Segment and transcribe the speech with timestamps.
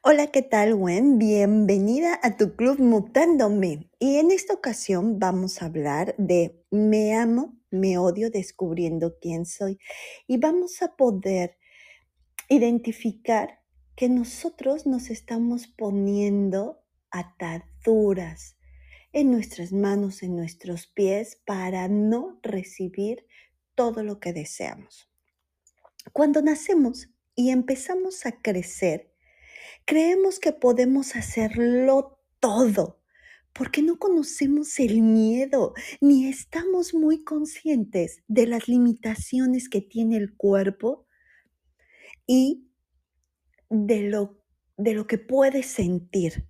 [0.00, 1.18] Hola, ¿qué tal, Gwen?
[1.18, 3.90] Bienvenida a tu club Mutándome.
[3.98, 9.80] Y en esta ocasión vamos a hablar de me amo, me odio descubriendo quién soy.
[10.28, 11.58] Y vamos a poder
[12.48, 13.58] identificar
[13.96, 18.56] que nosotros nos estamos poniendo ataduras
[19.12, 23.26] en nuestras manos, en nuestros pies, para no recibir
[23.74, 25.10] todo lo que deseamos.
[26.12, 29.12] Cuando nacemos y empezamos a crecer,
[29.88, 33.00] creemos que podemos hacerlo todo
[33.54, 35.72] porque no conocemos el miedo
[36.02, 41.06] ni estamos muy conscientes de las limitaciones que tiene el cuerpo
[42.26, 42.68] y
[43.70, 44.38] de lo,
[44.76, 46.46] de lo que puede sentir.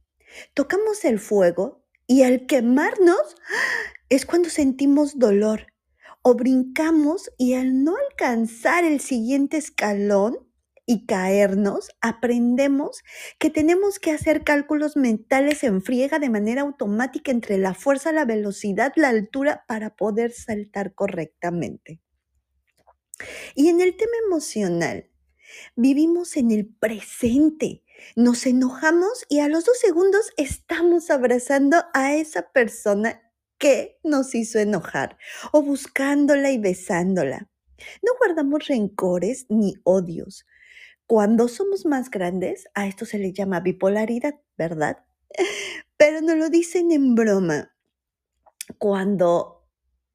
[0.53, 3.37] Tocamos el fuego y al quemarnos
[4.09, 5.69] es cuando sentimos dolor
[6.23, 10.48] o brincamos y al no alcanzar el siguiente escalón
[10.91, 13.03] y caernos, aprendemos
[13.39, 18.25] que tenemos que hacer cálculos mentales en friega de manera automática entre la fuerza, la
[18.25, 22.01] velocidad, la altura para poder saltar correctamente.
[23.55, 25.11] Y en el tema emocional,
[25.77, 27.85] vivimos en el presente.
[28.17, 33.21] Nos enojamos y a los dos segundos estamos abrazando a esa persona
[33.59, 35.19] que nos hizo enojar
[35.53, 37.51] o buscándola y besándola.
[38.03, 40.47] No guardamos rencores ni odios.
[41.09, 45.07] Cuando somos más grandes, a esto se le llama bipolaridad, ¿verdad?
[45.97, 47.75] Pero no lo dicen en broma.
[48.77, 49.67] Cuando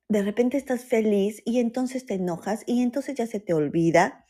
[0.08, 4.28] de repente estás feliz y entonces te enojas y entonces ya se te olvida,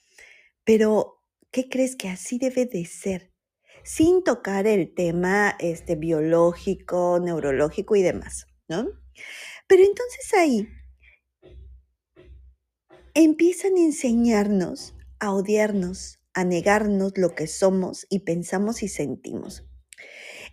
[0.63, 3.33] pero ¿qué crees que así debe de ser?
[3.83, 8.87] Sin tocar el tema este, biológico, neurológico y demás, ¿no?
[9.67, 10.69] Pero entonces ahí
[13.13, 19.63] empiezan a enseñarnos a odiarnos, a negarnos lo que somos y pensamos y sentimos.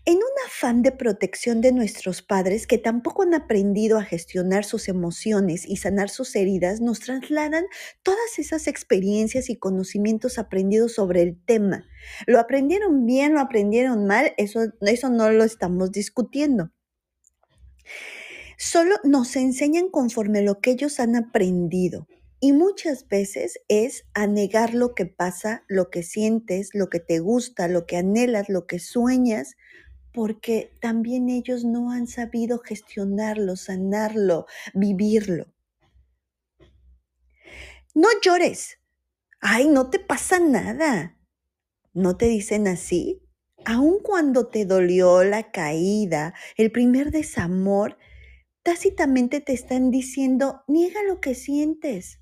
[0.06, 4.88] En un afán de protección de nuestros padres que tampoco han aprendido a gestionar sus
[4.88, 7.66] emociones y sanar sus heridas, nos trasladan
[8.02, 11.84] todas esas experiencias y conocimientos aprendidos sobre el tema.
[12.26, 14.32] ¿Lo aprendieron bien, lo aprendieron mal?
[14.38, 16.70] Eso, eso no lo estamos discutiendo.
[18.56, 22.06] Solo nos enseñan conforme lo que ellos han aprendido.
[22.43, 27.19] Y muchas veces es a negar lo que pasa, lo que sientes, lo que te
[27.19, 29.56] gusta, lo que anhelas, lo que sueñas,
[30.15, 35.53] porque también ellos no han sabido gestionarlo, sanarlo, vivirlo.
[37.95, 38.78] No llores.
[39.41, 41.19] Ay, no te pasa nada.
[41.93, 43.22] ¿No te dicen así?
[43.66, 47.98] Aun cuando te dolió la caída, el primer desamor,
[48.63, 52.20] tácitamente te están diciendo, niega lo que sientes.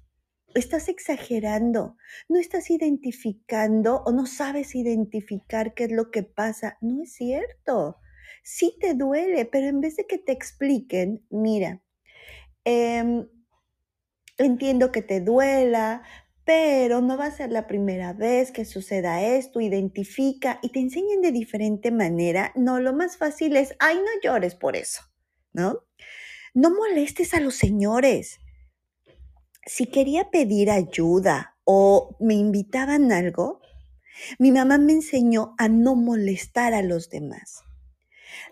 [0.58, 1.96] Estás exagerando,
[2.28, 6.78] no estás identificando o no sabes identificar qué es lo que pasa.
[6.80, 8.00] No es cierto.
[8.42, 11.80] Sí te duele, pero en vez de que te expliquen, mira,
[12.64, 13.28] em,
[14.36, 16.02] entiendo que te duela,
[16.44, 21.20] pero no va a ser la primera vez que suceda esto, identifica y te enseñen
[21.20, 22.50] de diferente manera.
[22.56, 25.02] No, lo más fácil es, ay, no llores por eso,
[25.52, 25.84] ¿no?
[26.52, 28.40] No molestes a los señores.
[29.68, 33.60] Si quería pedir ayuda o me invitaban algo,
[34.38, 37.64] mi mamá me enseñó a no molestar a los demás.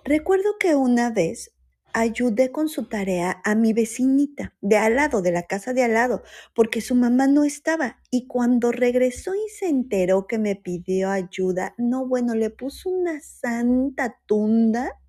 [0.04, 1.52] Recuerdo que una vez
[1.94, 5.94] ayudé con su tarea a mi vecinita de al lado, de la casa de al
[5.94, 6.22] lado,
[6.54, 7.98] porque su mamá no estaba.
[8.10, 13.22] Y cuando regresó y se enteró que me pidió ayuda, no, bueno, le puso una
[13.22, 15.00] santa tunda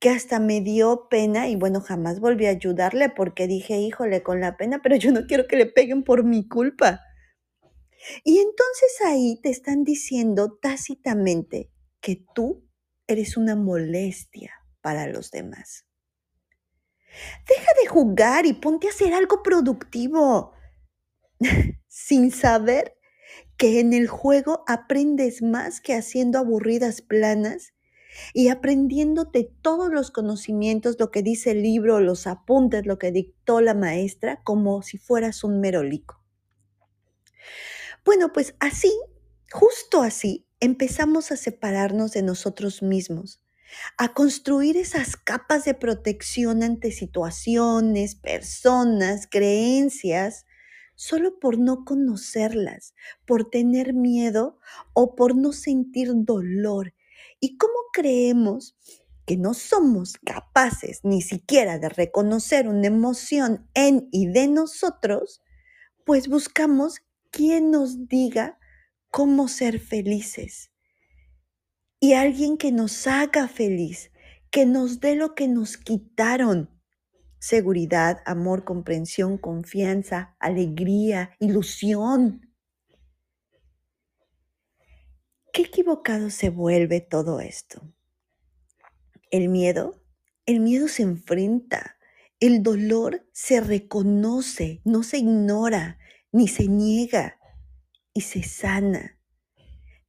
[0.00, 4.40] que hasta me dio pena y bueno, jamás volví a ayudarle porque dije, híjole, con
[4.40, 7.00] la pena, pero yo no quiero que le peguen por mi culpa.
[8.22, 11.70] Y entonces ahí te están diciendo tácitamente
[12.00, 12.68] que tú
[13.06, 15.86] eres una molestia para los demás.
[17.48, 20.52] Deja de jugar y ponte a hacer algo productivo,
[21.88, 22.96] sin saber
[23.56, 27.73] que en el juego aprendes más que haciendo aburridas planas
[28.32, 33.60] y aprendiéndote todos los conocimientos, lo que dice el libro, los apuntes, lo que dictó
[33.60, 36.22] la maestra, como si fueras un merolico.
[38.04, 38.92] Bueno, pues así,
[39.52, 43.42] justo así, empezamos a separarnos de nosotros mismos,
[43.98, 50.44] a construir esas capas de protección ante situaciones, personas, creencias,
[50.94, 52.94] solo por no conocerlas,
[53.26, 54.58] por tener miedo
[54.92, 56.94] o por no sentir dolor
[57.40, 58.76] ¿Y cómo creemos
[59.26, 65.42] que no somos capaces ni siquiera de reconocer una emoción en y de nosotros?
[66.04, 67.00] Pues buscamos
[67.30, 68.58] quien nos diga
[69.10, 70.70] cómo ser felices.
[72.00, 74.10] y alguien que nos haga feliz,
[74.50, 76.70] que nos dé lo que nos quitaron.
[77.38, 82.53] Seguridad, amor, comprensión, confianza, alegría, ilusión.
[85.54, 87.80] Qué equivocado se vuelve todo esto.
[89.30, 90.02] El miedo,
[90.46, 91.96] el miedo se enfrenta,
[92.40, 96.00] el dolor se reconoce, no se ignora
[96.32, 97.38] ni se niega
[98.12, 99.20] y se sana.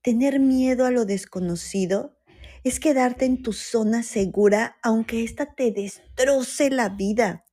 [0.02, 2.18] Tener miedo a lo desconocido
[2.64, 7.46] es quedarte en tu zona segura aunque ésta te destroce la vida,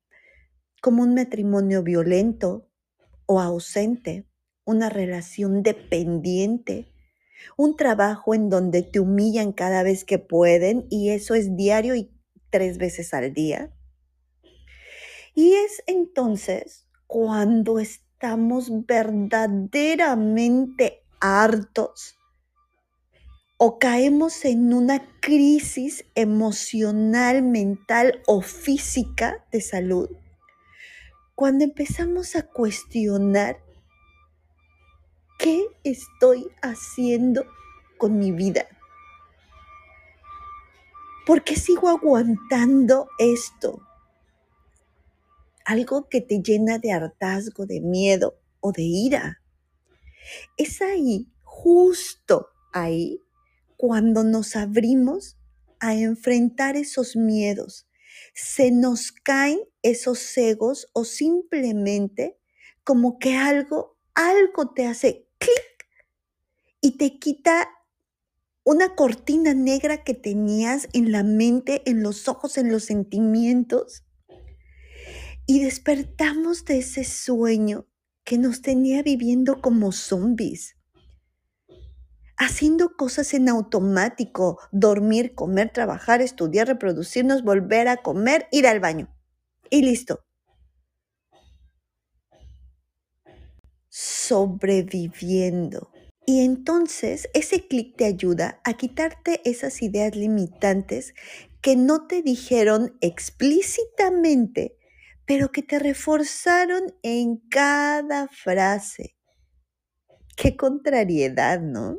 [0.80, 2.70] como un matrimonio violento
[3.26, 4.26] o ausente,
[4.64, 6.91] una relación dependiente,
[7.56, 12.10] un trabajo en donde te humillan cada vez que pueden y eso es diario y
[12.50, 13.72] tres veces al día.
[15.34, 22.16] Y es entonces cuando estamos verdaderamente hartos
[23.56, 30.10] o caemos en una crisis emocional, mental o física de salud,
[31.36, 33.61] cuando empezamos a cuestionar
[35.42, 37.44] qué estoy haciendo
[37.98, 38.68] con mi vida.
[41.26, 43.82] ¿Por qué sigo aguantando esto?
[45.64, 49.42] Algo que te llena de hartazgo, de miedo o de ira.
[50.56, 53.20] Es ahí, justo ahí,
[53.76, 55.36] cuando nos abrimos
[55.80, 57.88] a enfrentar esos miedos,
[58.32, 62.38] se nos caen esos egos o simplemente
[62.84, 65.26] como que algo, algo te hace
[66.82, 67.66] y te quita
[68.64, 74.04] una cortina negra que tenías en la mente, en los ojos, en los sentimientos.
[75.46, 77.86] Y despertamos de ese sueño
[78.24, 80.76] que nos tenía viviendo como zombies
[82.42, 89.14] haciendo cosas en automático, dormir, comer, trabajar, estudiar, reproducirnos, volver a comer, ir al baño.
[89.70, 90.24] Y listo.
[93.88, 95.92] Sobreviviendo.
[96.24, 101.14] Y entonces ese clic te ayuda a quitarte esas ideas limitantes
[101.60, 104.76] que no te dijeron explícitamente,
[105.26, 109.16] pero que te reforzaron en cada frase.
[110.36, 111.98] Qué contrariedad, ¿no?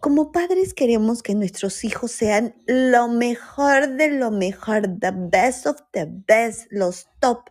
[0.00, 5.76] Como padres queremos que nuestros hijos sean lo mejor de lo mejor, the best of
[5.92, 7.48] the best, los top.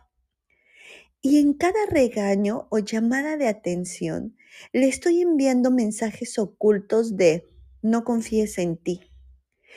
[1.20, 4.36] Y en cada regaño o llamada de atención,
[4.72, 7.46] le estoy enviando mensajes ocultos de
[7.82, 9.00] no confíes en ti.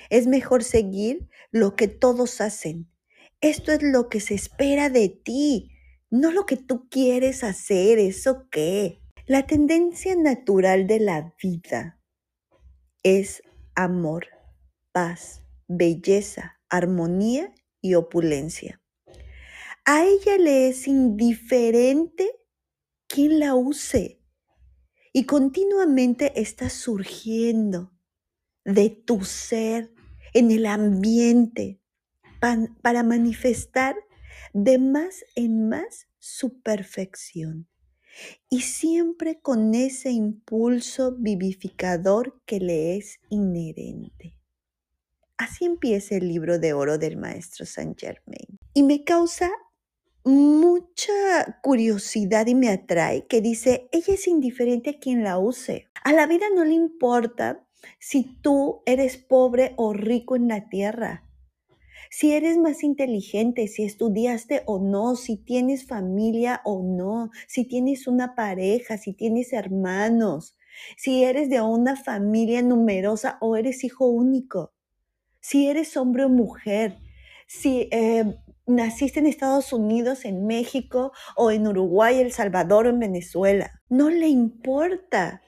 [0.09, 2.89] Es mejor seguir lo que todos hacen.
[3.41, 5.71] Esto es lo que se espera de ti,
[6.09, 9.01] no lo que tú quieres hacer, eso qué.
[9.25, 11.99] La tendencia natural de la vida
[13.03, 13.43] es
[13.75, 14.27] amor,
[14.91, 18.81] paz, belleza, armonía y opulencia.
[19.85, 22.29] A ella le es indiferente
[23.07, 24.16] quien la use
[25.17, 27.91] y continuamente está surgiendo
[28.63, 29.91] de tu ser
[30.35, 31.81] en el ambiente
[32.83, 33.95] para manifestar
[34.53, 37.67] de más en más su perfección
[38.47, 44.37] y siempre con ese impulso vivificador que le es inherente.
[45.35, 48.59] Así empieza el libro de oro del maestro Saint Germain.
[48.75, 49.49] Y me causa
[50.27, 55.87] mucha curiosidad y me atrae que dice, ella es indiferente a quien la use.
[56.03, 57.65] A la vida no le importa
[57.99, 61.27] si tú eres pobre o rico en la tierra
[62.09, 68.07] si eres más inteligente, si estudiaste o no, si tienes familia o no, si tienes
[68.07, 70.57] una pareja, si tienes hermanos,
[70.95, 74.73] si eres de una familia numerosa o eres hijo único,
[75.41, 76.97] si eres hombre o mujer,
[77.47, 78.37] si eh,
[78.67, 83.81] naciste en Estados Unidos, en México o en Uruguay, El Salvador o en Venezuela.
[83.89, 85.41] No le importa,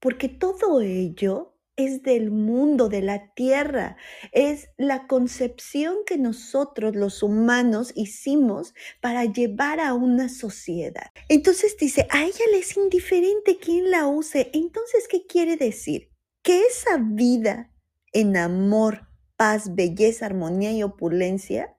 [0.00, 3.98] porque todo ello es del mundo, de la tierra,
[4.32, 11.10] es la concepción que nosotros los humanos hicimos para llevar a una sociedad.
[11.28, 14.50] Entonces dice, a ella le es indiferente quién la use.
[14.54, 16.10] Entonces, ¿qué quiere decir?
[16.42, 17.70] Que esa vida
[18.12, 21.75] en amor, paz, belleza, armonía y opulencia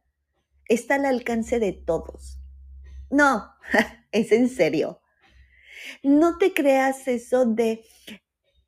[0.69, 2.39] está al alcance de todos.
[3.09, 3.51] No,
[4.11, 5.01] es en serio.
[6.03, 7.83] No te creas eso de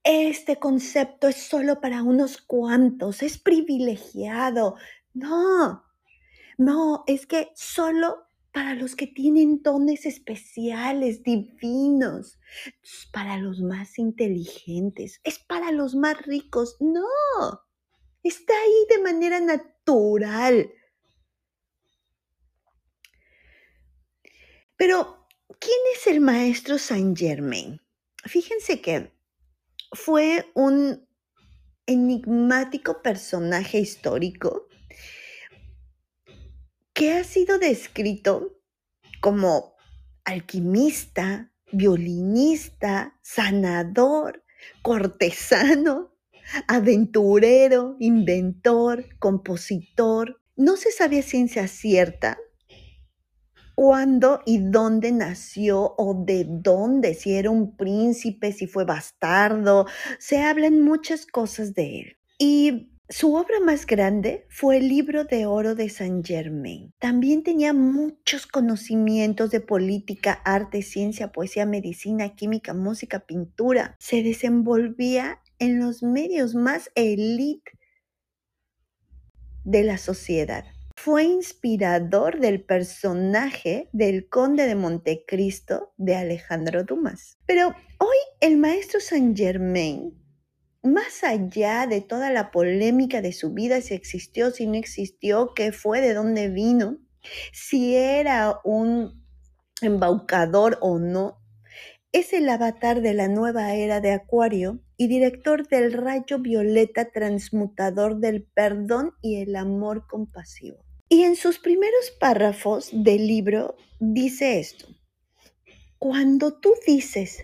[0.03, 4.75] este concepto es solo para unos cuantos, es privilegiado.
[5.13, 5.83] No,
[6.57, 12.39] no, es que solo para los que tienen dones especiales, divinos,
[13.13, 16.77] para los más inteligentes, es para los más ricos.
[16.79, 17.05] No,
[18.23, 20.71] está ahí de manera natural.
[24.79, 25.27] Pero,
[25.59, 27.81] ¿quién es el maestro Saint Germain?
[28.23, 29.11] Fíjense que
[29.91, 31.05] fue un
[31.85, 34.69] enigmático personaje histórico
[36.93, 38.61] que ha sido descrito
[39.19, 39.75] como
[40.23, 44.45] alquimista, violinista, sanador,
[44.81, 46.15] cortesano,
[46.69, 50.41] aventurero, inventor, compositor.
[50.55, 52.37] No se sabe a ciencia cierta
[53.79, 59.85] cuándo y dónde nació o de dónde, si era un príncipe, si fue bastardo.
[60.17, 62.17] Se hablan muchas cosas de él.
[62.37, 66.91] Y su obra más grande fue el libro de oro de Saint Germain.
[66.99, 73.95] También tenía muchos conocimientos de política, arte, ciencia, poesía, medicina, química, música, pintura.
[73.97, 77.71] Se desenvolvía en los medios más elite
[79.63, 80.65] de la sociedad.
[81.01, 87.37] Fue inspirador del personaje del conde de Montecristo de Alejandro Dumas.
[87.45, 90.13] Pero hoy el maestro Saint Germain
[90.83, 95.71] más allá de toda la polémica de su vida, si existió, si no existió, qué
[95.71, 96.97] fue, de dónde vino,
[97.53, 99.25] si era un
[99.81, 101.39] embaucador o no,
[102.11, 108.19] es el avatar de la nueva era de Acuario y director del rayo violeta transmutador
[108.19, 110.88] del perdón y el amor compasivo.
[111.09, 114.87] Y en sus primeros párrafos del libro dice esto,
[115.97, 117.43] cuando tú dices,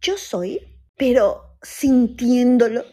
[0.00, 0.60] yo soy,
[0.96, 2.84] pero sintiéndolo,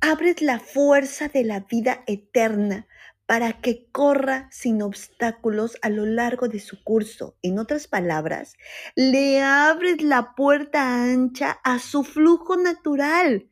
[0.00, 2.86] abres la fuerza de la vida eterna
[3.26, 7.38] para que corra sin obstáculos a lo largo de su curso.
[7.42, 8.54] En otras palabras,
[8.96, 13.49] le abres la puerta ancha a su flujo natural.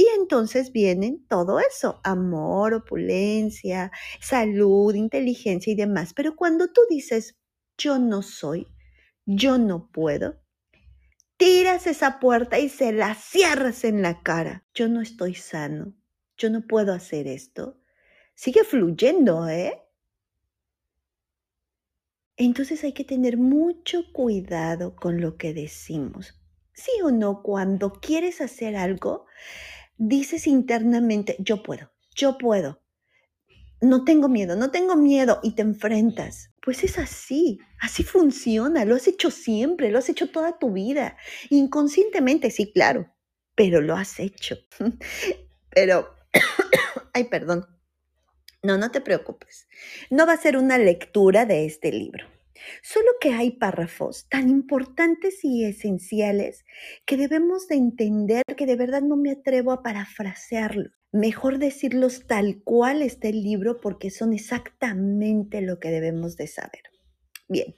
[0.00, 6.14] Y entonces vienen todo eso, amor, opulencia, salud, inteligencia y demás.
[6.14, 7.36] Pero cuando tú dices,
[7.76, 8.66] yo no soy,
[9.26, 10.40] yo no puedo,
[11.36, 14.64] tiras esa puerta y se la cierras en la cara.
[14.72, 15.92] Yo no estoy sano,
[16.38, 17.78] yo no puedo hacer esto.
[18.34, 19.82] Sigue fluyendo, ¿eh?
[22.38, 26.40] Entonces hay que tener mucho cuidado con lo que decimos.
[26.72, 29.26] Sí o no, cuando quieres hacer algo,
[30.00, 32.80] dices internamente, yo puedo, yo puedo,
[33.82, 36.50] no tengo miedo, no tengo miedo y te enfrentas.
[36.62, 41.16] Pues es así, así funciona, lo has hecho siempre, lo has hecho toda tu vida.
[41.50, 43.12] Inconscientemente, sí, claro,
[43.54, 44.56] pero lo has hecho.
[45.70, 46.14] pero,
[47.12, 47.66] ay, perdón.
[48.62, 49.68] No, no te preocupes.
[50.10, 52.26] No va a ser una lectura de este libro.
[52.82, 56.64] Solo que hay párrafos tan importantes y esenciales
[57.06, 62.62] que debemos de entender que de verdad no me atrevo a parafrasearlos mejor decirlos tal
[62.62, 66.82] cual está el libro porque son exactamente lo que debemos de saber.
[67.48, 67.74] Bien,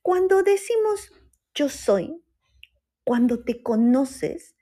[0.00, 1.12] cuando decimos
[1.54, 2.22] yo soy,
[3.04, 4.54] cuando te conoces,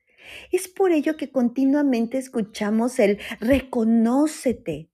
[0.51, 4.90] es por ello que continuamente escuchamos el reconócete,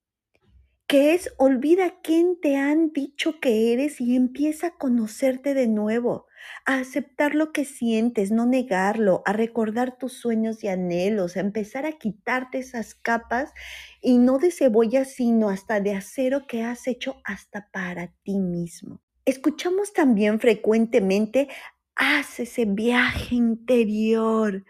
[0.87, 6.27] que es olvida quién te han dicho que eres y empieza a conocerte de nuevo,
[6.65, 11.87] a aceptar lo que sientes, no negarlo, a recordar tus sueños y anhelos, a empezar
[11.87, 13.53] a quitarte esas capas
[14.01, 19.01] y no de cebolla, sino hasta de acero que has hecho hasta para ti mismo.
[19.25, 21.49] Escuchamos también frecuentemente,
[21.97, 24.65] haz ese viaje interior.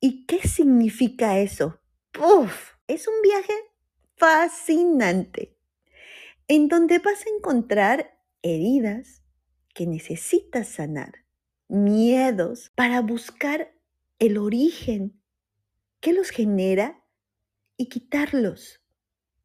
[0.00, 1.80] ¿Y qué significa eso?
[2.10, 2.72] ¡Puf!
[2.88, 3.52] Es un viaje
[4.22, 5.58] fascinante,
[6.46, 9.24] en donde vas a encontrar heridas
[9.74, 11.24] que necesitas sanar,
[11.66, 13.74] miedos para buscar
[14.20, 15.20] el origen
[15.98, 17.02] que los genera
[17.76, 18.80] y quitarlos,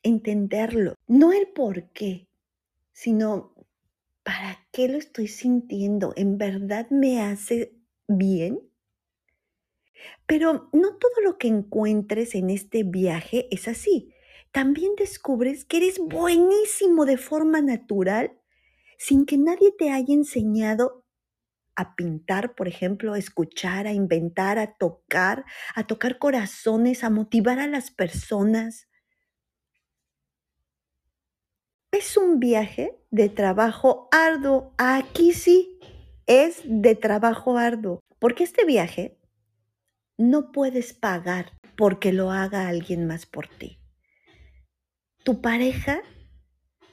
[0.04, 2.28] entenderlo, no el por qué,
[2.94, 3.56] sino
[4.22, 7.74] para qué lo estoy sintiendo, en verdad me hace
[8.08, 8.60] bien.
[10.28, 14.14] Pero no todo lo que encuentres en este viaje es así
[14.52, 18.40] también descubres que eres buenísimo de forma natural
[18.98, 21.04] sin que nadie te haya enseñado
[21.76, 27.60] a pintar, por ejemplo, a escuchar, a inventar, a tocar, a tocar corazones, a motivar
[27.60, 28.90] a las personas.
[31.92, 34.74] Es un viaje de trabajo arduo.
[34.80, 35.80] Aquí sí
[36.26, 39.20] es de trabajo arduo, porque este viaje
[40.18, 43.80] no puedes pagar porque lo haga alguien más por ti
[45.28, 46.02] tu pareja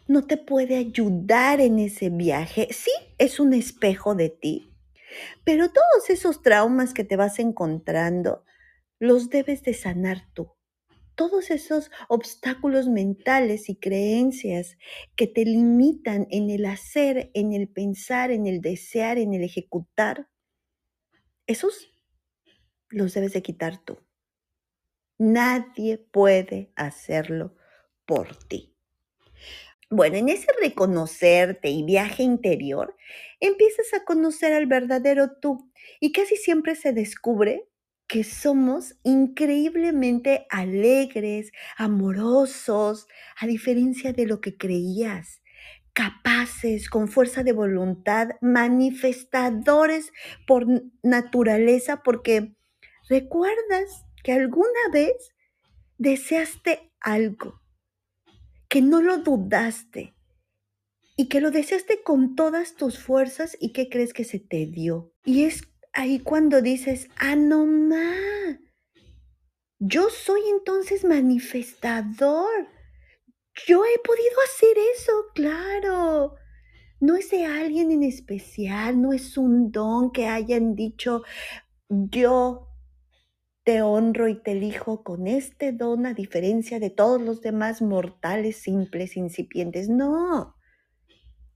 [0.08, 2.66] no te puede ayudar en ese viaje.
[2.72, 4.74] Sí, es un espejo de ti,
[5.44, 8.44] pero todos esos traumas que te vas encontrando,
[8.98, 10.50] los debes de sanar tú.
[11.14, 14.78] Todos esos obstáculos mentales y creencias
[15.14, 20.28] que te limitan en el hacer, en el pensar, en el desear, en el ejecutar,
[21.46, 21.88] esos
[22.88, 24.00] los debes de quitar tú.
[25.18, 27.54] Nadie puede hacerlo
[28.06, 28.74] por ti.
[29.90, 32.96] Bueno, en ese reconocerte y viaje interior,
[33.40, 37.68] empiezas a conocer al verdadero tú y casi siempre se descubre
[38.06, 43.06] que somos increíblemente alegres, amorosos,
[43.38, 45.42] a diferencia de lo que creías,
[45.92, 50.12] capaces, con fuerza de voluntad, manifestadores
[50.46, 50.66] por
[51.02, 52.56] naturaleza, porque
[53.08, 55.14] recuerdas que alguna vez
[55.98, 57.60] deseaste algo,
[58.74, 60.16] que no lo dudaste
[61.16, 65.12] y que lo deseaste con todas tus fuerzas y que crees que se te dio.
[65.24, 68.58] Y es ahí cuando dices, ah, no más,
[69.78, 72.66] yo soy entonces manifestador.
[73.64, 76.34] Yo he podido hacer eso, claro.
[76.98, 81.22] No es de alguien en especial, no es un don que hayan dicho,
[81.88, 82.73] yo
[83.64, 88.58] te honro y te elijo con este don a diferencia de todos los demás mortales
[88.58, 89.88] simples, incipientes.
[89.88, 90.54] No,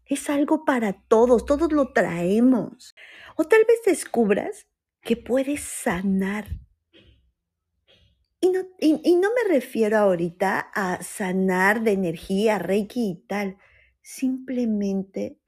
[0.07, 2.95] es algo para todos, todos lo traemos.
[3.37, 4.67] O tal vez descubras
[5.03, 6.47] que puedes sanar.
[8.41, 13.59] Y no, y, no me refiero ahorita a sanar de energía, reiki y tal.
[14.01, 15.39] Simplemente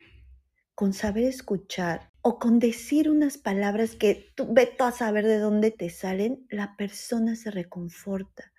[0.75, 5.70] con saber escuchar o con decir unas palabras que tú veto a saber de dónde
[5.70, 8.52] te salen, la persona se reconforta.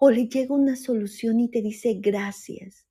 [0.00, 2.86] O le llega una solución y te dice gracias.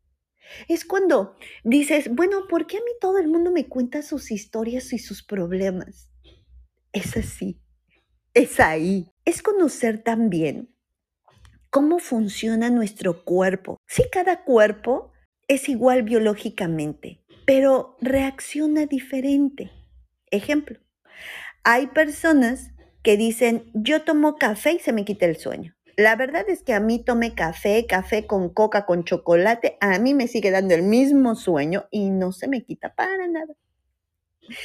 [0.67, 4.91] Es cuando dices, bueno, ¿por qué a mí todo el mundo me cuenta sus historias
[4.93, 6.09] y sus problemas?
[6.93, 7.61] Es así,
[8.33, 9.11] es ahí.
[9.25, 10.73] Es conocer también
[11.69, 13.77] cómo funciona nuestro cuerpo.
[13.87, 15.11] Sí, cada cuerpo
[15.47, 19.71] es igual biológicamente, pero reacciona diferente.
[20.31, 20.79] Ejemplo,
[21.63, 22.71] hay personas
[23.03, 25.75] que dicen, yo tomo café y se me quita el sueño.
[25.97, 30.13] La verdad es que a mí tomé café, café con coca, con chocolate, a mí
[30.13, 33.53] me sigue dando el mismo sueño y no se me quita para nada.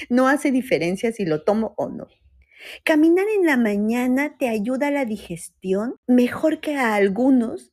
[0.09, 2.09] No hace diferencia si lo tomo o no.
[2.85, 7.73] Caminar en la mañana te ayuda a la digestión mejor que a algunos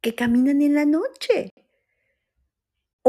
[0.00, 1.52] que caminan en la noche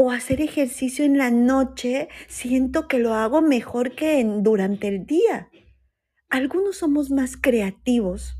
[0.00, 5.50] o hacer ejercicio en la noche, siento que lo hago mejor que durante el día.
[6.30, 8.38] Algunos somos más creativos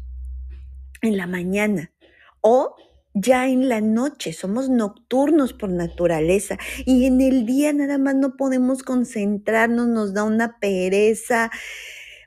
[1.02, 1.92] en la mañana
[2.40, 2.76] o
[3.12, 8.38] ya en la noche, somos nocturnos por naturaleza y en el día nada más no
[8.38, 11.50] podemos concentrarnos, nos da una pereza.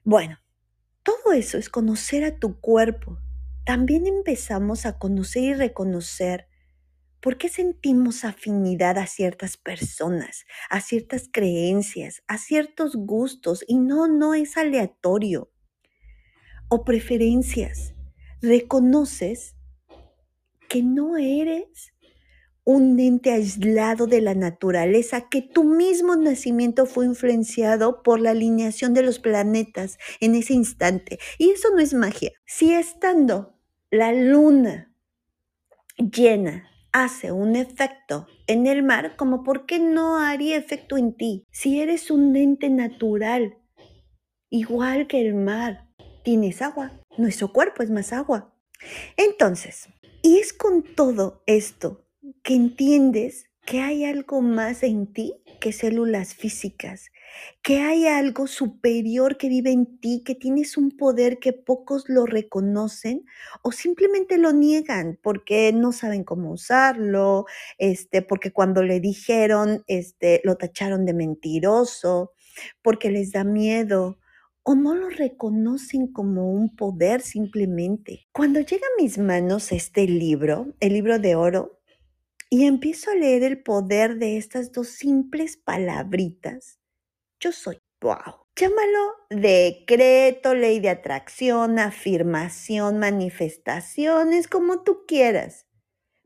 [0.04, 0.38] Bueno,
[1.02, 3.18] todo eso es conocer a tu cuerpo.
[3.66, 6.53] También empezamos a conocer y reconocer
[7.24, 13.64] ¿Por qué sentimos afinidad a ciertas personas, a ciertas creencias, a ciertos gustos?
[13.66, 15.50] Y no, no es aleatorio.
[16.68, 17.94] O preferencias.
[18.42, 19.56] Reconoces
[20.68, 21.94] que no eres
[22.66, 28.94] un ente aislado de la naturaleza, que tu mismo nacimiento fue influenciado por la alineación
[28.94, 31.20] de los planetas en ese instante.
[31.38, 32.34] Y eso no es magia.
[32.46, 33.58] Si estando
[33.92, 34.94] la luna
[35.98, 41.46] llena hace un efecto en el mar, como por qué no haría efecto en ti.
[41.52, 43.58] Si eres un ente natural,
[44.50, 45.90] igual que el mar,
[46.24, 46.94] tienes agua.
[47.18, 48.56] Nuestro cuerpo es más agua.
[49.18, 49.90] Entonces,
[50.22, 52.06] y es con todo esto
[52.44, 57.10] que entiendes que hay algo más en ti que células físicas,
[57.62, 62.26] que hay algo superior que vive en ti, que tienes un poder que pocos lo
[62.26, 63.26] reconocen
[63.62, 67.46] o simplemente lo niegan porque no saben cómo usarlo,
[67.78, 72.34] este, porque cuando le dijeron, este, lo tacharon de mentiroso,
[72.82, 74.20] porque les da miedo
[74.64, 78.28] o no lo reconocen como un poder simplemente.
[78.32, 81.82] Cuando llega a mis manos este libro, el libro de oro,
[82.50, 86.80] y empiezo a leer el poder de estas dos simples palabritas,
[87.44, 87.80] yo soy.
[88.02, 88.48] ¡Wow!
[88.56, 95.66] Llámalo decreto, ley de atracción, afirmación, manifestaciones, como tú quieras.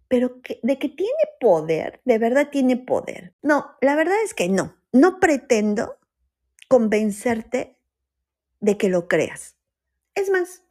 [0.08, 3.36] Pero de que tiene poder, de verdad tiene poder.
[3.41, 4.75] No, la verdad es que no.
[4.91, 5.97] No pretendo
[6.67, 7.77] convencerte
[8.60, 9.58] de que lo creas.
[10.15, 10.63] Es más,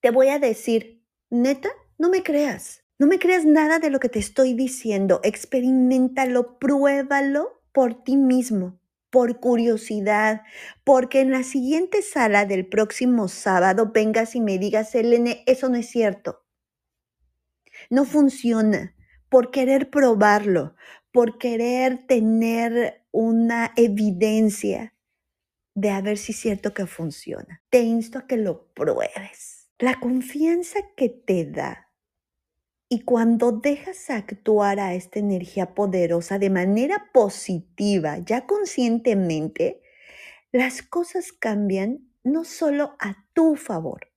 [0.00, 2.84] te voy a decir, neta, no me creas.
[2.98, 5.20] No me creas nada de lo que te estoy diciendo.
[5.24, 8.78] Experimentalo, pruébalo por ti mismo,
[9.12, 10.40] por curiosidad,
[10.84, 15.76] porque en la siguiente sala del próximo sábado vengas y me digas, Elene, eso no
[15.76, 16.46] es cierto.
[17.90, 18.96] No funciona
[19.28, 20.76] por querer probarlo,
[21.12, 24.94] por querer tener una evidencia
[25.74, 27.62] de a ver si es cierto que funciona.
[27.68, 29.70] Te insto a que lo pruebes.
[29.78, 31.91] La confianza que te da
[32.92, 39.80] y cuando dejas actuar a esta energía poderosa de manera positiva, ya conscientemente,
[40.52, 44.08] las cosas cambian no solo a tu favor,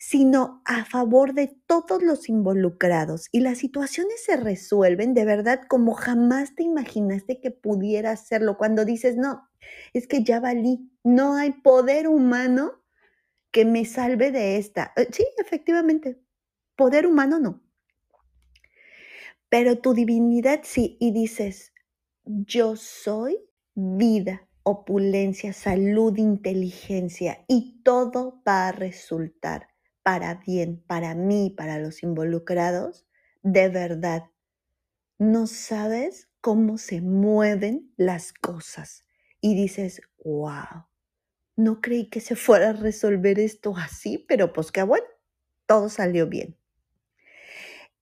[0.00, 5.94] sino a favor de todos los involucrados y las situaciones se resuelven de verdad como
[5.94, 8.58] jamás te imaginaste que pudiera hacerlo.
[8.58, 9.48] Cuando dices, no,
[9.92, 12.82] es que ya valí, no hay poder humano
[13.52, 14.92] que me salve de esta.
[14.96, 16.20] Eh, sí, efectivamente,
[16.74, 17.62] poder humano no
[19.52, 21.74] pero tu divinidad sí, y dices,
[22.24, 23.38] yo soy
[23.74, 29.68] vida, opulencia, salud, inteligencia, y todo va a resultar
[30.02, 33.06] para bien, para mí, para los involucrados,
[33.42, 34.22] de verdad.
[35.18, 39.04] No sabes cómo se mueven las cosas.
[39.42, 40.86] Y dices, wow,
[41.56, 45.06] no creí que se fuera a resolver esto así, pero pues qué bueno,
[45.66, 46.56] todo salió bien.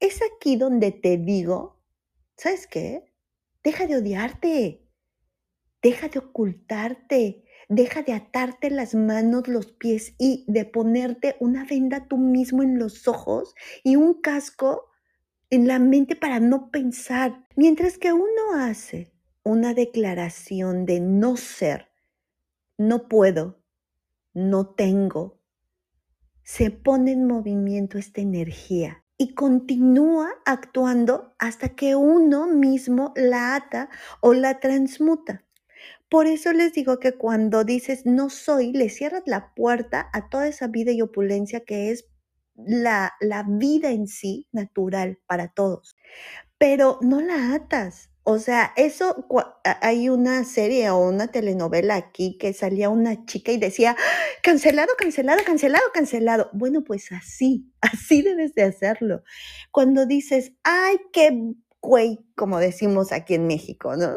[0.00, 1.78] Es aquí donde te digo,
[2.34, 3.04] ¿sabes qué?
[3.62, 4.88] Deja de odiarte,
[5.82, 12.08] deja de ocultarte, deja de atarte las manos, los pies y de ponerte una venda
[12.08, 14.88] tú mismo en los ojos y un casco
[15.50, 17.46] en la mente para no pensar.
[17.54, 21.90] Mientras que uno hace una declaración de no ser,
[22.78, 23.62] no puedo,
[24.32, 25.42] no tengo,
[26.42, 33.90] se pone en movimiento esta energía y continúa actuando hasta que uno mismo la ata
[34.22, 35.44] o la transmuta.
[36.09, 40.48] Por eso les digo que cuando dices no soy, le cierras la puerta a toda
[40.48, 42.06] esa vida y opulencia que es
[42.56, 45.96] la, la vida en sí natural para todos.
[46.59, 49.26] Pero no la atas, o sea, eso,
[49.64, 53.96] hay una serie o una telenovela aquí que salía una chica y decía,
[54.40, 56.48] cancelado, cancelado, cancelado, cancelado.
[56.52, 59.24] Bueno, pues así, así debes de hacerlo.
[59.72, 64.12] Cuando dices, ay, qué güey, como decimos aquí en México, ¿no?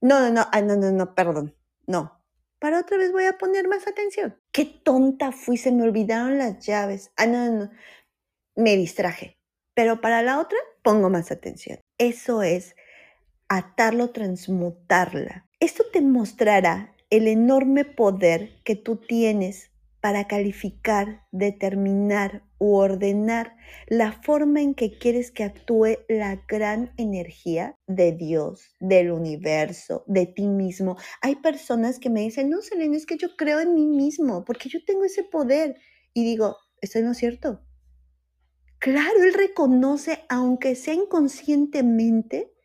[0.00, 1.54] No, no, no, no, no, no, perdón,
[1.86, 2.22] no.
[2.58, 4.40] Para otra vez voy a poner más atención.
[4.50, 7.12] Qué tonta fui, se me olvidaron las llaves.
[7.16, 7.70] Ah, no, no, no.
[8.54, 9.38] Me distraje.
[9.74, 11.80] Pero para la otra, pongo más atención.
[11.98, 12.74] Eso es
[13.48, 15.46] atarlo, transmutarla.
[15.60, 23.56] Esto te mostrará el enorme poder que tú tienes para calificar, determinar u ordenar
[23.88, 30.26] la forma en que quieres que actúe la gran energía de Dios, del universo, de
[30.26, 30.96] ti mismo.
[31.22, 34.68] Hay personas que me dicen, no, Selena, es que yo creo en mí mismo, porque
[34.68, 35.76] yo tengo ese poder.
[36.14, 37.62] Y digo, ¿esto no es cierto?
[38.78, 42.55] Claro, él reconoce, aunque sea inconscientemente,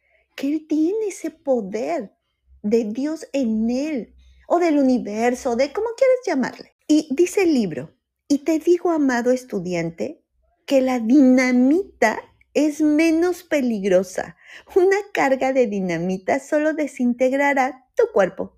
[0.42, 2.16] que Él tiene ese poder
[2.64, 4.16] de Dios en Él,
[4.48, 6.72] o del universo, de como quieres llamarle.
[6.88, 7.94] Y dice el libro,
[8.28, 10.26] y te digo, amado estudiante,
[10.66, 12.20] que la dinamita
[12.56, 14.36] es menos peligrosa.
[14.76, 18.58] Una carga de dinamita solo desintegrará tu cuerpo,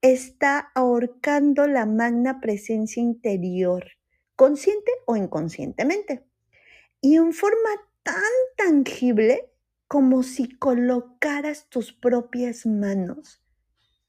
[0.00, 3.95] está ahorcando la magna presencia interior,
[4.36, 6.24] consciente o inconscientemente,
[7.00, 7.70] y en forma
[8.02, 8.22] tan
[8.56, 9.50] tangible
[9.88, 13.42] como si colocaras tus propias manos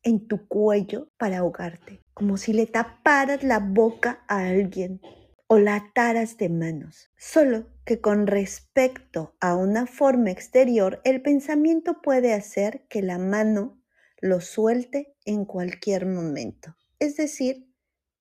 [0.04, 5.02] en tu cuello para ahogarte, como si le taparas la boca a alguien
[5.48, 7.10] o la ataras de manos.
[7.18, 13.82] Solo que con respecto a una forma exterior, el pensamiento puede hacer que la mano
[14.20, 16.76] lo suelte en cualquier momento.
[17.00, 17.67] Es decir,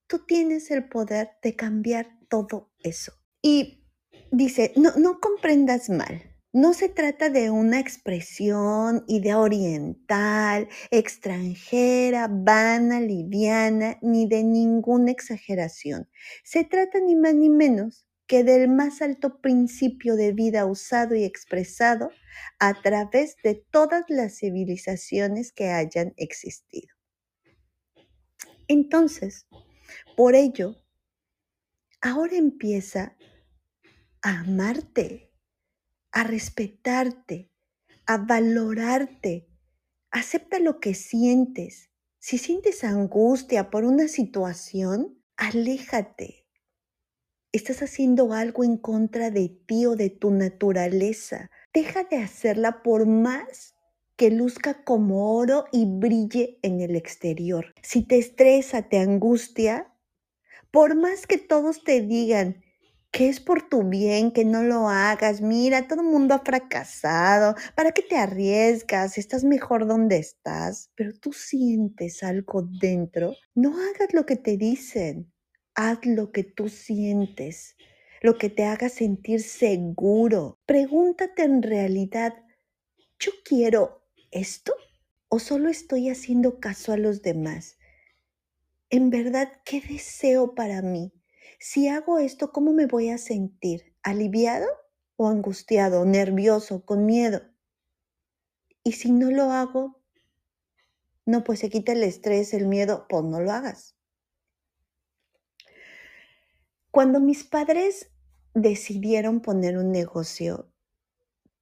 [0.06, 3.12] tú tienes el poder de cambiar todo eso.
[3.42, 3.84] Y
[4.30, 6.32] dice, no, comprendas mal.
[6.52, 16.08] No se trata de una expresión idea oriental, extranjera, vana, liviana, ni de ninguna exageración.
[16.44, 21.24] Se trata ni más ni menos que del más alto principio de vida usado y
[21.24, 22.10] expresado
[22.58, 26.96] a través de todas las civilizaciones que hayan existido.
[28.66, 29.46] Entonces,
[30.16, 30.76] por ello,
[32.00, 33.16] ahora empieza
[34.22, 35.32] a amarte,
[36.12, 37.52] a respetarte,
[38.06, 39.48] a valorarte.
[40.10, 41.90] Acepta lo que sientes.
[42.18, 46.46] Si sientes angustia por una situación, aléjate.
[47.52, 51.50] Estás haciendo algo en contra de ti o de tu naturaleza.
[51.72, 53.75] Deja de hacerla por más
[54.16, 57.74] que luzca como oro y brille en el exterior.
[57.82, 59.92] Si te estresa, te angustia,
[60.70, 62.62] por más que todos te digan,
[63.16, 65.40] que es por tu bien que no lo hagas.
[65.40, 67.54] Mira, todo el mundo ha fracasado.
[67.74, 69.16] ¿Para qué te arriesgas?
[69.16, 70.90] Estás mejor donde estás.
[70.94, 73.34] Pero tú sientes algo dentro.
[73.54, 75.32] No hagas lo que te dicen.
[75.74, 77.76] Haz lo que tú sientes.
[78.20, 80.58] Lo que te haga sentir seguro.
[80.66, 82.34] Pregúntate en realidad,
[83.18, 84.74] ¿yo quiero esto?
[85.28, 87.78] ¿O solo estoy haciendo caso a los demás?
[88.90, 91.12] En verdad, ¿qué deseo para mí?
[91.58, 93.94] si hago esto, ¿cómo me voy a sentir?
[94.02, 94.66] ¿Aliviado
[95.16, 97.42] o angustiado, nervioso, con miedo?
[98.82, 100.00] Y si no lo hago,
[101.24, 103.96] no, pues se quita el estrés, el miedo, pues no lo hagas.
[106.90, 108.10] Cuando mis padres
[108.54, 110.72] decidieron poner un negocio,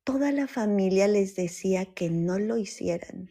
[0.05, 3.31] toda la familia les decía que no lo hicieran,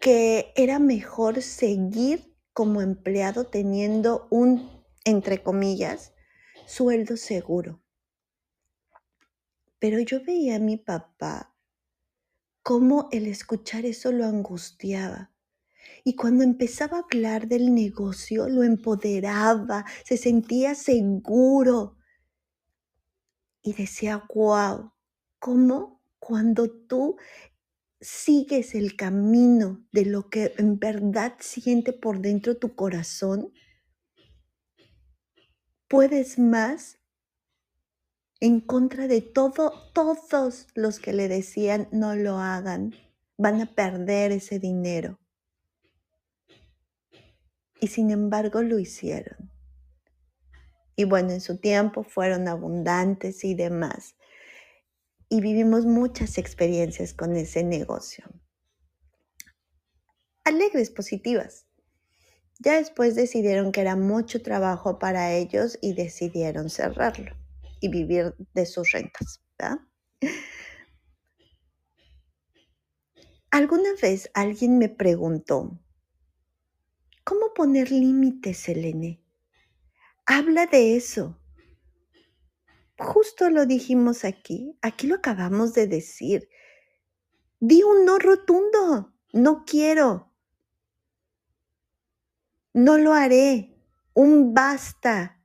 [0.00, 6.12] que era mejor seguir como empleado teniendo un, entre comillas,
[6.66, 7.80] sueldo seguro.
[9.78, 11.54] Pero yo veía a mi papá
[12.62, 15.30] cómo el escuchar eso lo angustiaba.
[16.02, 21.93] Y cuando empezaba a hablar del negocio, lo empoderaba, se sentía seguro.
[23.64, 24.92] Y decía, wow,
[25.40, 27.16] ¿cómo cuando tú
[28.00, 33.52] sigues el camino de lo que en verdad siente por dentro tu corazón,
[35.88, 36.98] puedes más
[38.40, 42.94] en contra de todo, todos los que le decían no lo hagan,
[43.38, 45.18] van a perder ese dinero.
[47.80, 49.53] Y sin embargo lo hicieron.
[50.96, 54.14] Y bueno, en su tiempo fueron abundantes y demás
[55.34, 58.24] y vivimos muchas experiencias con ese negocio.
[60.44, 61.66] Alegres, positivas.
[62.60, 67.34] Ya después decidieron que era mucho trabajo para ellos y decidieron cerrarlo
[67.80, 69.40] y vivir de sus rentas.
[73.50, 75.80] Alguna vez alguien me preguntó,
[77.24, 79.23] ¿cómo poner límites, Selene?
[80.26, 81.38] Habla de eso.
[82.98, 86.48] Justo lo dijimos aquí, aquí lo acabamos de decir.
[87.60, 90.32] Di un no rotundo, no quiero,
[92.72, 93.76] no lo haré,
[94.14, 95.42] un basta,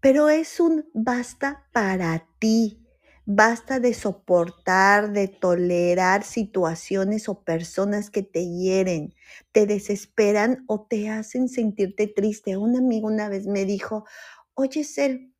[0.00, 2.87] pero es un basta para ti.
[3.30, 9.14] Basta de soportar, de tolerar situaciones o personas que te hieren,
[9.52, 12.56] te desesperan o te hacen sentirte triste.
[12.56, 14.06] Un amigo una vez me dijo,
[14.54, 15.34] oye, Sel,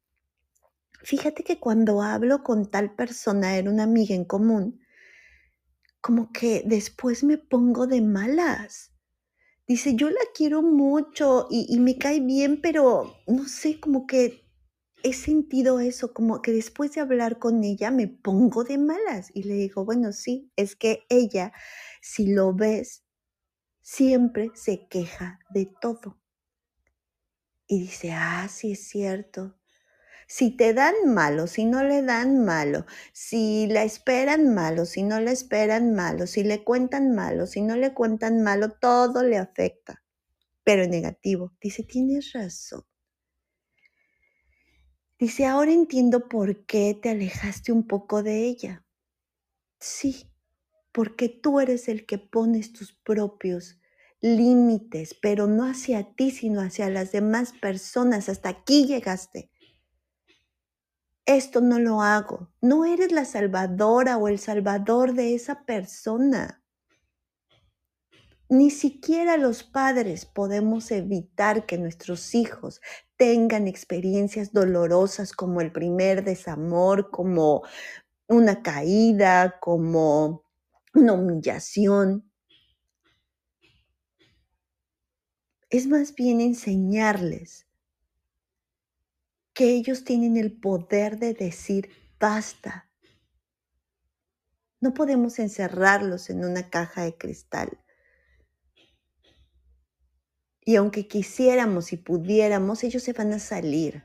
[1.03, 4.81] Fíjate que cuando hablo con tal persona, era una amiga en común,
[6.01, 8.93] como que después me pongo de malas.
[9.67, 14.48] Dice, yo la quiero mucho y, me cae bien, pero no sé, como que
[15.03, 19.31] he sentido eso, como que después de hablar con ella me pongo de malas.
[19.35, 21.53] Y le digo, bueno, sí, es que ella,
[22.03, 23.05] si lo ves,
[23.83, 26.19] siempre se queja de todo.
[27.67, 29.57] Y dice, ah, sí es cierto.
[30.29, 35.21] Si te dan malo, si no le dan malo, si la esperan malo, si no
[35.21, 40.03] la esperan malo, si le cuentan malo, si no le cuentan malo, todo le afecta,
[40.65, 41.55] pero en negativo.
[41.61, 42.88] Dice, tienes razón.
[45.19, 48.85] Dice, ahora entiendo por qué te alejaste un poco de ella.
[49.81, 50.31] Sí,
[50.93, 53.79] porque tú eres el que pones tus propios
[54.21, 58.29] límites, pero no hacia ti, sino hacia las demás personas.
[58.29, 59.51] Hasta aquí llegaste
[61.29, 62.49] esto no lo hago.
[62.63, 66.63] No eres la salvadora o el salvador de esa persona.
[68.51, 72.81] Ni siquiera los padres podemos evitar que nuestros hijos
[73.19, 77.63] tengan experiencias dolorosas como el primer desamor, como
[78.27, 80.45] una caída, como
[80.95, 82.31] una humillación.
[85.69, 87.67] Es más bien enseñarles
[89.53, 92.89] que ellos tienen el poder de decir basta.
[94.81, 97.79] No podemos encerrarlos en una caja de cristal.
[100.69, 104.05] Y aunque quisiéramos y pudiéramos, ellos se van a salir.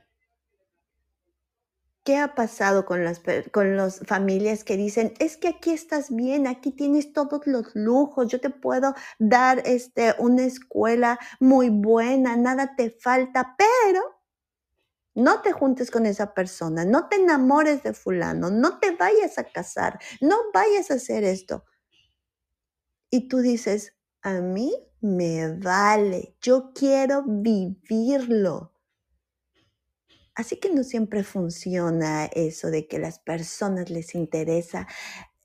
[2.06, 3.22] ¿Qué ha pasado con las,
[3.52, 8.30] con las familias que dicen, es que aquí estás bien, aquí tienes todos los lujos,
[8.30, 14.02] yo te puedo dar este, una escuela muy buena, nada te falta, pero
[15.16, 19.44] no te juntes con esa persona, no te enamores de fulano, no te vayas a
[19.44, 21.66] casar, no vayas a hacer esto.
[23.10, 28.72] Y tú dices, a mí me vale, yo quiero vivirlo.
[30.34, 34.88] Así que no siempre funciona eso de que las personas les interesa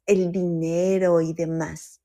[0.06, 2.00] el dinero y demás.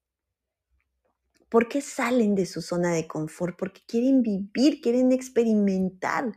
[1.48, 3.56] ¿Por qué salen de su zona de confort?
[3.58, 6.36] Porque quieren vivir, quieren experimentar,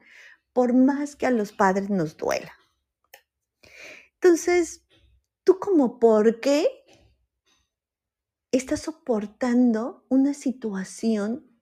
[0.52, 2.52] por más que a los padres nos duela.
[4.14, 4.84] Entonces,
[5.44, 6.68] ¿tú como por qué
[8.56, 11.60] estás soportando una situación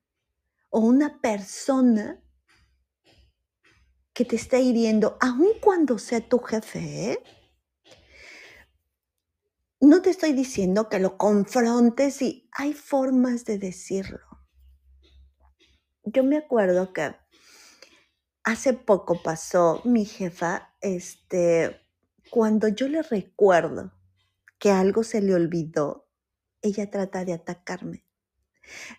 [0.70, 2.22] o una persona
[4.12, 7.18] que te está hiriendo, aun cuando sea tu jefe,
[9.80, 14.20] no te estoy diciendo que lo confrontes y hay formas de decirlo.
[16.04, 17.14] Yo me acuerdo que
[18.44, 21.80] hace poco pasó mi jefa, este,
[22.30, 23.92] cuando yo le recuerdo
[24.58, 26.03] que algo se le olvidó,
[26.64, 28.04] ella trata de atacarme.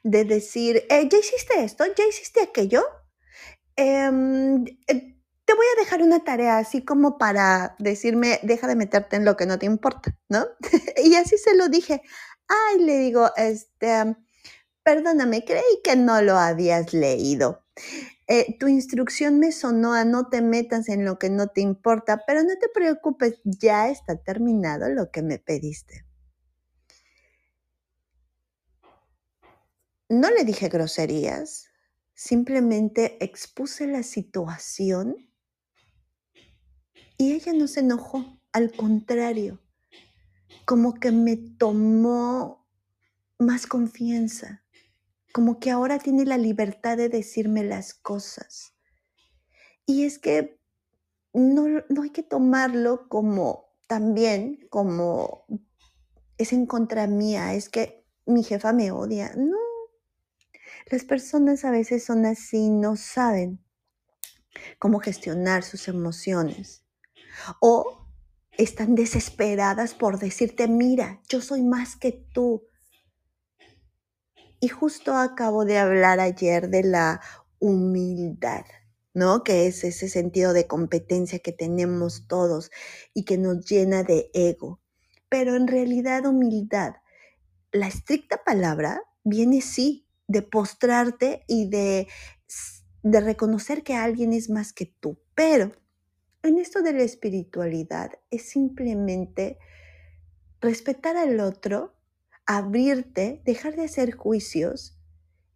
[0.03, 1.83] De decir, eh, ¿ya hiciste esto?
[1.97, 2.83] ¿Ya hiciste aquello?
[3.75, 9.15] Em, eh, te voy a dejar una tarea así como para decirme, deja de meterte
[9.15, 10.45] en lo que no te importa, ¿no?
[11.03, 12.01] y así se lo dije.
[12.47, 14.15] Ay, le digo, este,
[14.83, 17.63] perdóname, creí que no lo habías leído.
[18.27, 22.23] Eh, tu instrucción me sonó a no te metas en lo que no te importa,
[22.25, 26.04] pero no te preocupes, ya está terminado lo que me pediste.
[30.09, 31.67] No le dije groserías,
[32.13, 35.17] simplemente expuse la situación
[37.17, 39.61] y ella no se enojó, al contrario,
[40.65, 42.67] como que me tomó
[43.39, 44.63] más confianza,
[45.33, 48.73] como que ahora tiene la libertad de decirme las cosas.
[49.87, 50.59] Y es que
[51.33, 55.45] no, no hay que tomarlo como también, como
[56.37, 59.33] es en contra mía, es que mi jefa me odia.
[59.35, 59.64] No,
[60.85, 63.59] las personas a veces son así, no saben
[64.79, 66.83] cómo gestionar sus emociones
[67.59, 68.07] o
[68.57, 72.67] están desesperadas por decirte, mira, yo soy más que tú.
[74.59, 77.21] Y justo acabo de hablar ayer de la
[77.59, 78.63] humildad,
[79.13, 79.43] ¿no?
[79.43, 82.71] Que es ese sentido de competencia que tenemos todos
[83.13, 84.81] y que nos llena de ego.
[85.29, 86.93] Pero en realidad humildad,
[87.71, 92.07] la estricta palabra viene sí de postrarte y de,
[93.03, 95.19] de reconocer que alguien es más que tú.
[95.35, 95.71] Pero
[96.43, 99.57] en esto de la espiritualidad es simplemente
[100.61, 101.95] respetar al otro,
[102.45, 104.97] abrirte, dejar de hacer juicios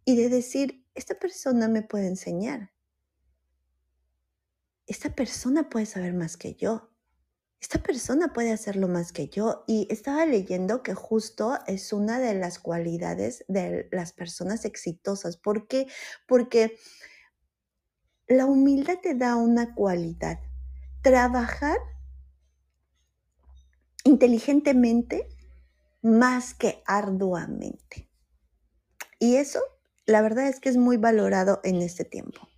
[0.04, 2.72] y de decir, esta persona me puede enseñar.
[4.86, 6.89] Esta persona puede saber más que yo
[7.60, 9.64] esta persona puede hacerlo más que yo.
[9.66, 15.36] Y estaba leyendo que justo es una de las cualidades de las personas exitosas.
[15.36, 15.86] ¿Por qué?
[16.26, 16.78] Porque
[18.26, 20.40] la humildad te da una cualidad.
[21.02, 21.76] Trabajar
[24.04, 25.28] inteligentemente
[26.00, 28.08] más que arduamente.
[29.18, 29.60] Y eso,
[30.06, 32.49] la verdad es que es muy valorado en este tiempo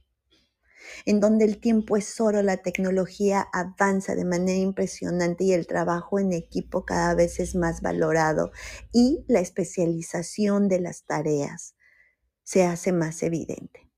[1.06, 6.18] en donde el tiempo es oro, la tecnología avanza de manera impresionante y el trabajo
[6.18, 8.52] en equipo cada vez es más valorado
[8.92, 11.74] y la especialización de las tareas
[12.42, 13.90] se hace más evidente.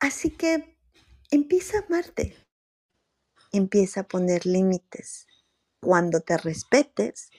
[0.00, 0.76] Así que
[1.30, 2.36] empieza a amarte,
[3.52, 5.26] empieza a poner límites.
[5.80, 7.30] Cuando te respetes,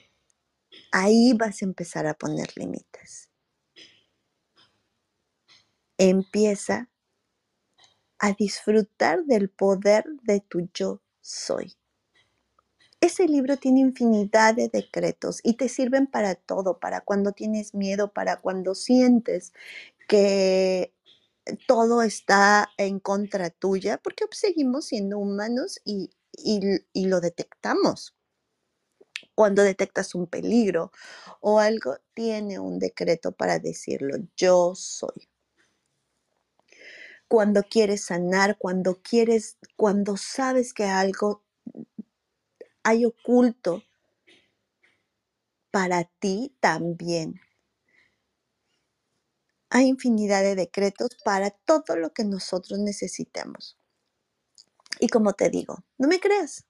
[0.90, 3.30] ahí vas a empezar a poner límites
[5.98, 6.88] empieza
[8.18, 11.74] a disfrutar del poder de tu yo soy.
[13.00, 18.12] Ese libro tiene infinidad de decretos y te sirven para todo, para cuando tienes miedo,
[18.12, 19.52] para cuando sientes
[20.08, 20.94] que
[21.68, 28.14] todo está en contra tuya, porque seguimos siendo humanos y, y lo detectamos.
[29.36, 30.90] Cuando detectas un peligro
[31.40, 35.28] o algo, tiene un decreto para decirlo, yo soy.
[37.28, 41.42] Cuando quieres sanar, cuando quieres, cuando sabes que algo
[42.82, 43.82] hay oculto
[45.72, 47.40] para ti también.
[49.70, 53.76] Hay infinidad de decretos para todo lo que nosotros necesitemos.
[55.00, 56.65] Y como te digo, no me creas,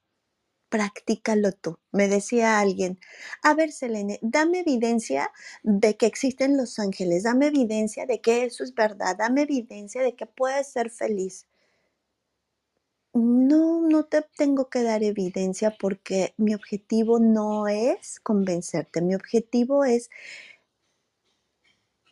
[0.76, 1.78] practícalo tú.
[1.90, 2.98] Me decía alguien,
[3.42, 8.62] a ver, Selene, dame evidencia de que existen los ángeles, dame evidencia de que eso
[8.62, 11.46] es verdad, dame evidencia de que puedes ser feliz.
[13.14, 19.86] No, no te tengo que dar evidencia porque mi objetivo no es convencerte, mi objetivo
[19.86, 20.10] es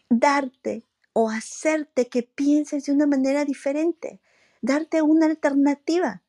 [0.09, 4.21] darte o hacerte que pienses de una manera diferente,
[4.63, 6.24] darte una alternativa.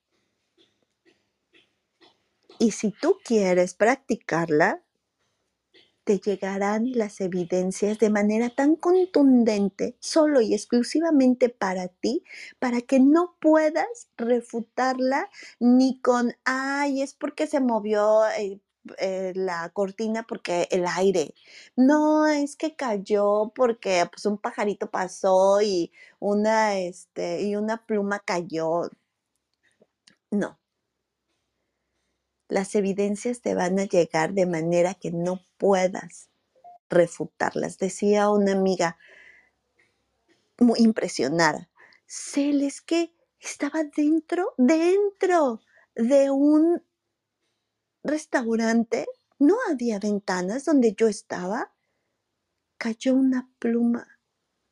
[2.60, 4.82] Y si tú quieres practicarla,
[6.06, 12.24] te llegarán las evidencias de manera tan contundente, solo y exclusivamente para ti,
[12.60, 15.30] para que no puedas refutarla
[15.60, 18.62] ni con, ay, es porque se movió eh,
[19.00, 21.34] eh, la cortina porque el aire.
[21.76, 28.20] No, es que cayó porque pues, un pajarito pasó y una, este, y una pluma
[28.20, 28.90] cayó.
[30.32, 30.60] No.
[32.48, 36.30] Las evidencias te van a llegar de manera que no puedas
[36.90, 37.78] refutarlas.
[37.78, 38.98] Decía una amiga
[40.60, 41.70] muy impresionada,
[42.06, 45.62] Celes que estaba dentro, dentro
[45.96, 46.84] de un
[48.04, 49.08] restaurante,
[49.40, 51.74] no había ventanas donde yo estaba.
[52.78, 54.20] Cayó una pluma.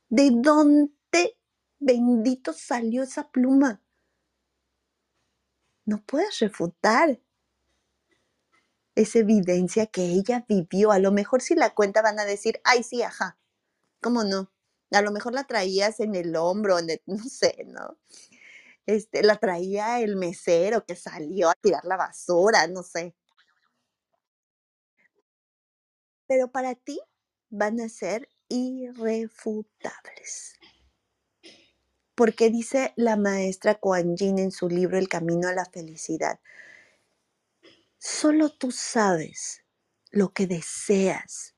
[0.09, 1.37] ¿De dónde
[1.79, 3.81] bendito salió esa pluma?
[5.85, 7.19] No puedes refutar
[8.95, 10.91] esa evidencia que ella vivió.
[10.91, 13.37] A lo mejor si la cuenta van a decir, ay, sí, ajá.
[14.01, 14.51] ¿Cómo no?
[14.91, 17.97] A lo mejor la traías en el hombro, no sé, ¿no?
[18.85, 23.15] Este, la traía el mesero que salió a tirar la basura, no sé.
[26.27, 26.99] Pero para ti
[27.49, 30.59] van a ser irrefutables.
[32.15, 36.39] Porque dice la maestra Kuan Yin en su libro El camino a la felicidad,
[38.05, 39.63] Solo tú sabes
[40.11, 41.55] lo que deseas.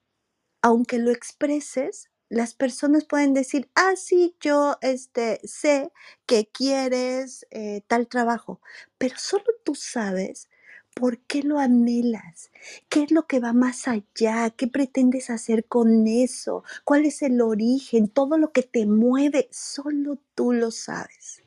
[0.62, 5.92] Aunque lo expreses, las personas pueden decir, ah, sí, yo este, sé
[6.28, 8.62] que quieres eh, tal trabajo,
[9.00, 10.48] pero solo tú sabes
[10.94, 12.52] por qué lo anhelas,
[12.90, 17.42] qué es lo que va más allá, qué pretendes hacer con eso, cuál es el
[17.42, 21.42] origen, todo lo que te mueve, solo tú lo sabes.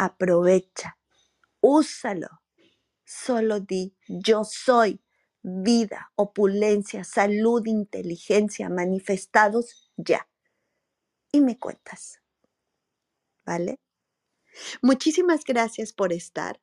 [0.00, 0.96] Aprovecha,
[1.60, 2.28] úsalo.
[3.04, 5.02] Solo di, yo soy
[5.42, 10.28] vida, opulencia, salud, inteligencia, manifestados ya.
[11.32, 12.22] Y me cuentas.
[13.44, 13.78] ¿Vale?
[14.80, 16.60] Muchísimas gracias por estar.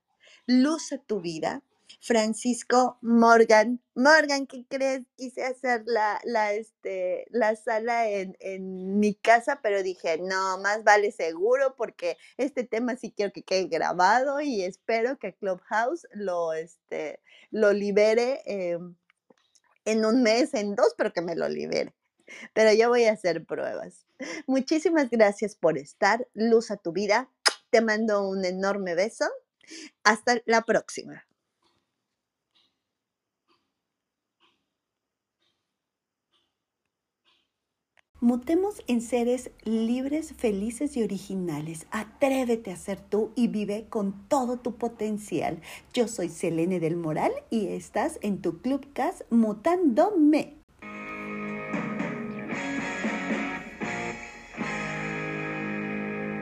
[0.48, 1.64] Luce tu vida.
[2.00, 3.82] Francisco Morgan.
[3.96, 5.04] Morgan, ¿qué crees?
[5.16, 10.84] Quise hacer la, la, este, la sala en, en, mi casa, pero dije, no, más
[10.84, 16.54] vale seguro porque este tema sí quiero que quede grabado y espero que Clubhouse lo,
[16.54, 17.20] este,
[17.52, 18.96] lo libere em,
[19.86, 21.94] en un mes, en dos, pero que me lo libere.
[22.54, 24.06] Pero yo voy a hacer pruebas.
[24.48, 26.28] Muchísimas gracias por estar.
[26.34, 27.32] Luz a tu vida.
[27.70, 29.26] Te mando un enorme beso.
[30.04, 31.26] Hasta la próxima.
[38.20, 41.86] Mutemos en seres libres, felices y originales.
[41.92, 45.62] Atrévete a ser tú y vive con todo tu potencial.
[45.94, 50.56] Yo soy Selene del Moral y estás en tu Clubcast Mutándome.